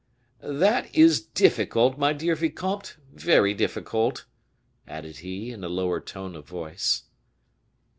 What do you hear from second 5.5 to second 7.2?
in a lower tone of voice.